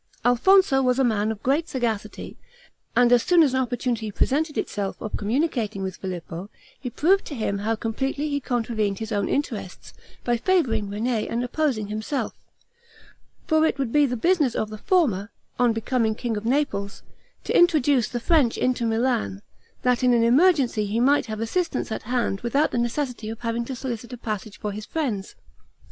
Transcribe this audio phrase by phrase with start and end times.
[0.25, 2.35] Alfonso was a man of great sagacity,
[2.95, 7.35] and as soon as an opportunity presented itself of communicating with Filippo, he proved to
[7.35, 9.93] him how completely he contravened his own interests,
[10.23, 12.33] by favoring René and opposing himself;
[13.45, 15.29] for it would be the business of the former,
[15.59, 17.03] on becoming king of Naples,
[17.43, 19.43] to introduce the French into Milan;
[19.83, 23.65] that in an emergency he might have assistance at hand, without the necessity of having
[23.65, 25.35] to solicit a passage for his friends.